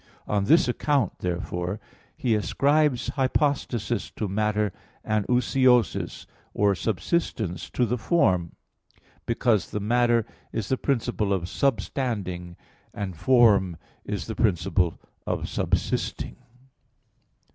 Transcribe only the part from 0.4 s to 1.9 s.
this account, therefore,